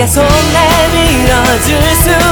[0.00, 0.28] 내게 손을
[0.94, 2.29] 밀어줄 수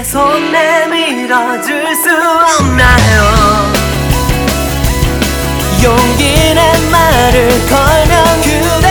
[0.00, 3.72] 내게 손 내밀어 줄 수 없나요?
[5.82, 8.89] 용기 내 말을 걸면 그대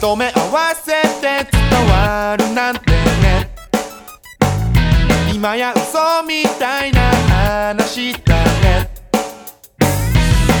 [0.00, 3.50] と目合わせて伝わるなんてね。
[5.34, 7.00] 今や嘘みたいな
[7.66, 8.90] 話だね。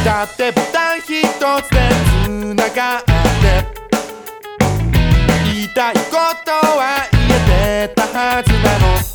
[0.04, 1.78] だってボタン一つで
[2.24, 3.08] 繋がって。
[5.44, 6.00] 言いたいこ
[6.44, 7.20] とは言
[7.84, 9.07] えてたはずなの。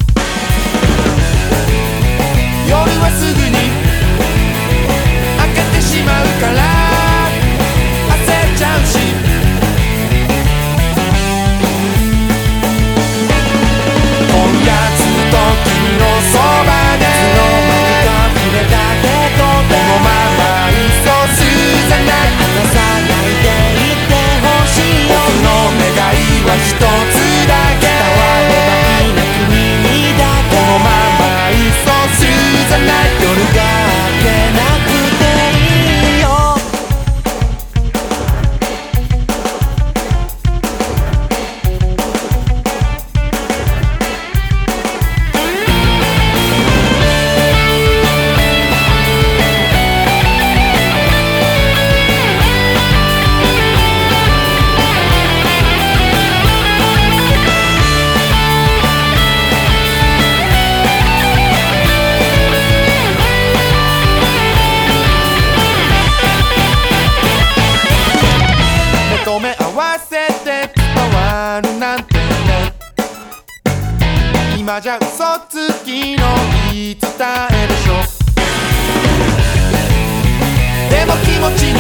[16.32, 16.83] 君
[74.74, 75.08] 今じゃ嘘
[75.50, 76.26] つきの
[76.72, 77.12] 言い伝
[77.52, 77.94] えでしょ。
[80.90, 81.78] でも気持ちに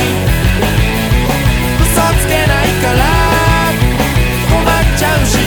[1.82, 1.90] 嘘
[2.22, 3.02] つけないから。
[4.48, 5.40] 困っちゃうし。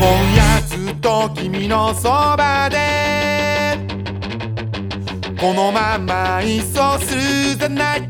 [0.00, 0.04] 今
[0.34, 3.11] 夜ずっと君のそばで。
[5.42, 7.20] このままいそうする
[7.58, 8.06] じゃない。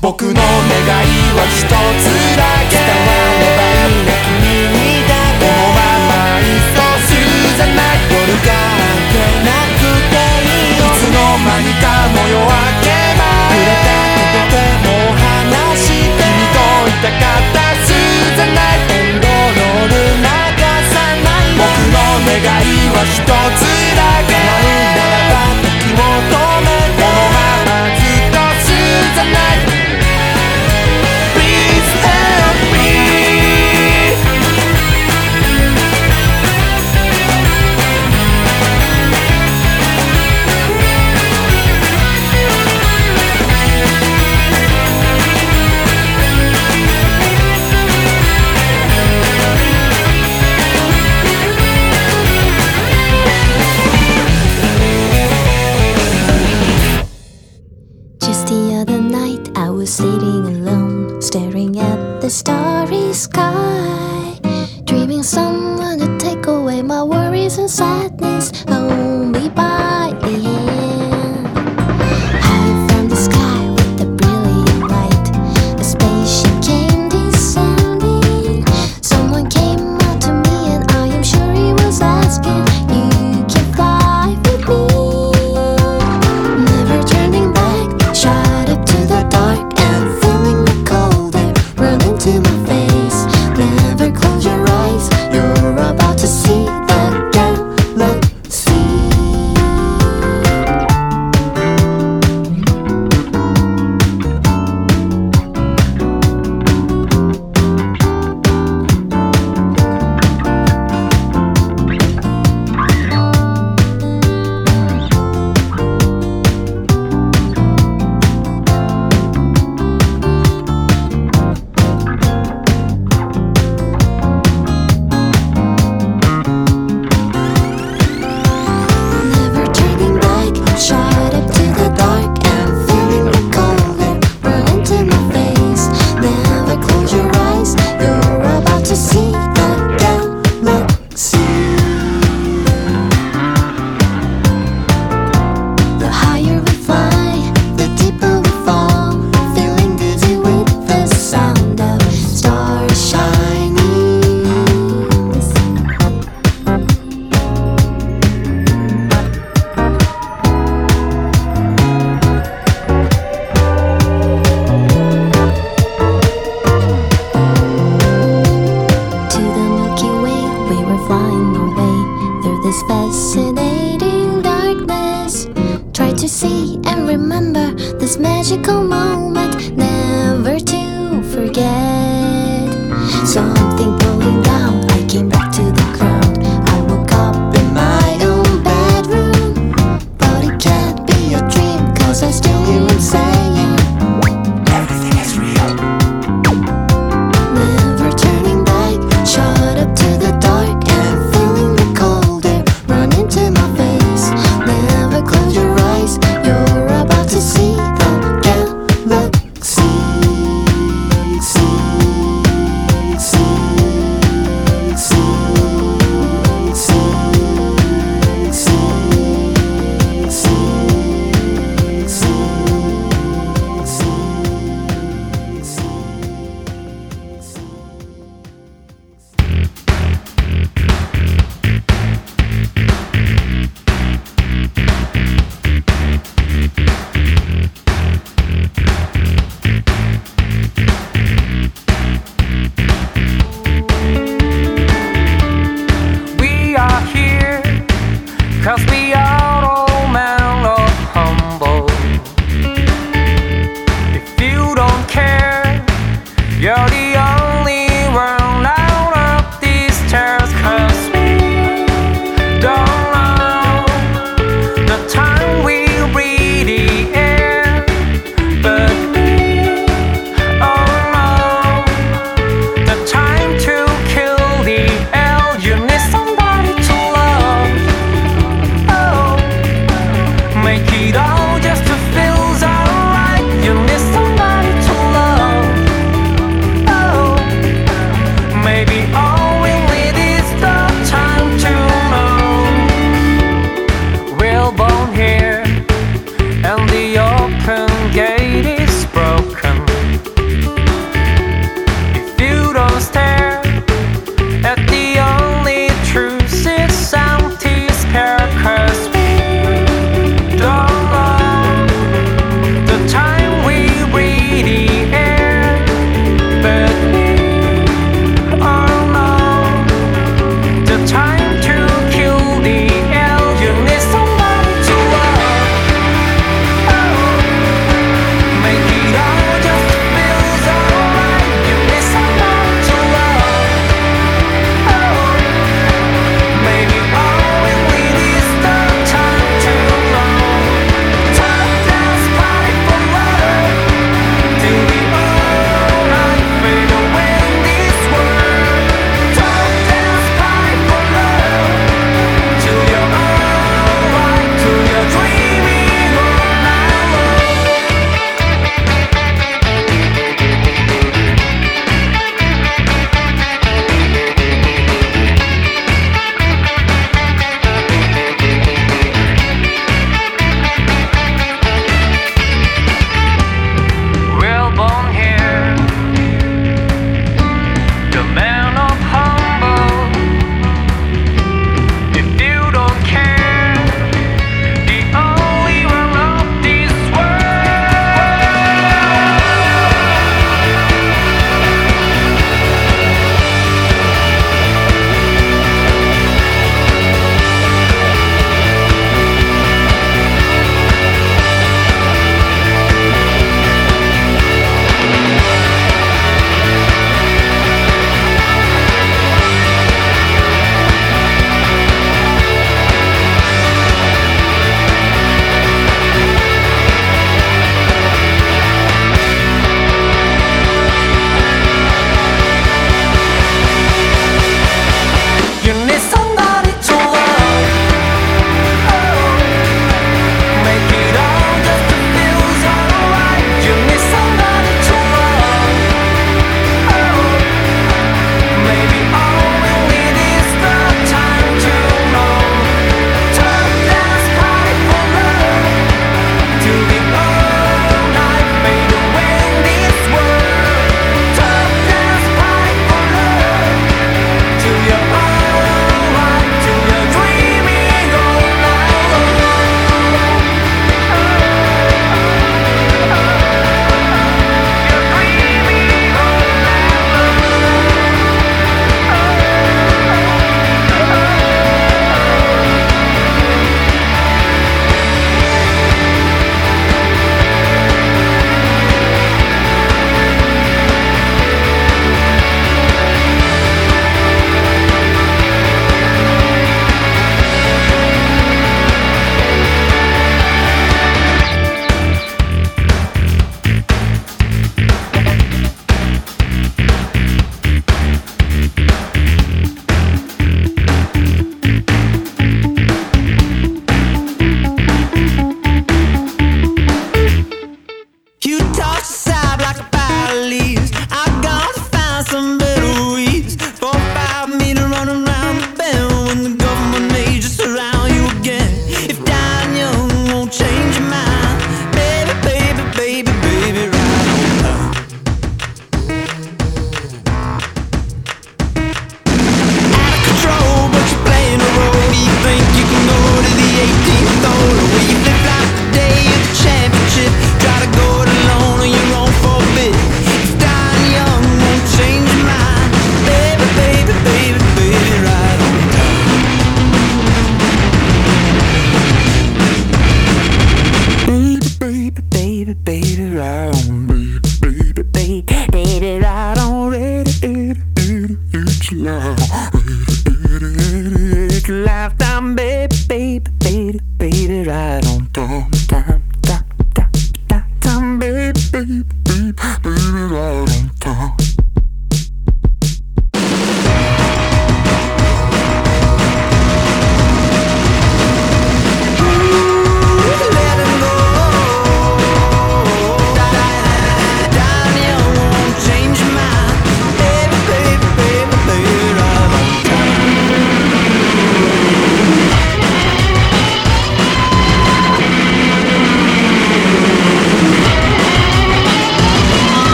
[0.00, 0.40] 僕の願い
[1.36, 2.40] は一つだ
[2.72, 2.80] け。
[2.80, 4.40] 伝わればいいな君
[4.72, 7.20] にだこけのままいそうする
[7.54, 8.08] じゃない。
[8.08, 10.96] 夜が明けなくていいよい。
[10.96, 12.48] つの間にかも夜明
[12.80, 12.88] け
[13.20, 16.24] 触れた前けども話して。
[16.24, 17.92] 君といたかったす
[18.32, 18.88] じゃない。
[18.88, 20.32] エンロール流
[20.88, 21.52] さない。
[21.52, 24.33] 僕の願いは一つだけ。
[26.30, 26.63] 求め